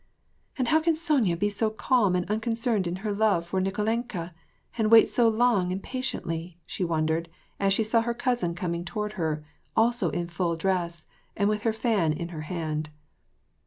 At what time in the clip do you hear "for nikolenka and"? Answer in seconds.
3.45-4.89